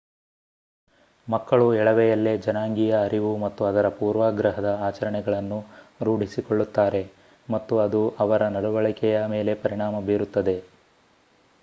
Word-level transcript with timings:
ಮಕ್ಕಳು 1.27 1.65
ಎಳವೆಯಲ್ಲೇ 1.75 2.37
ಜನಾಂಗೀಯ 2.37 2.93
ಅರಿವು 3.01 3.33
ಮತ್ತು 3.37 3.61
ಅದರ 3.65 3.89
ಪೂರ್ವಾಗ್ರಹದ 3.97 4.69
ಆಚರಣೆಗಳನ್ನು 4.87 5.59
ರೂಢಿಸಿಕೊಳ್ಳುತ್ತಾರೆ 6.03 7.03
ಮತ್ತು 7.47 7.75
ಅದು 7.79 8.01
ಅವರ 8.19 8.47
ನಡವಳಿಕೆಯ 8.49 9.19
ಮೇಲೆ 9.27 9.53
ಪರಿಣಾಮ 9.63 10.01
ಬೀರುತ್ತದೆ 10.07 10.57